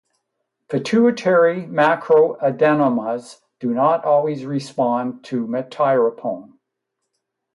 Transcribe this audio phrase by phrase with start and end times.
[0.67, 6.57] Pituitary macroadenomas do not always respond to metyrapone.